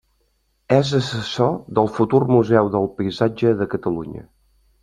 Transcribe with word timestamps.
És 0.77 0.93
assessor 0.99 1.53
del 1.79 1.91
futur 1.99 2.23
Museu 2.31 2.73
del 2.77 2.91
Paisatge 3.03 3.55
de 3.61 3.73
Catalunya. 3.75 4.27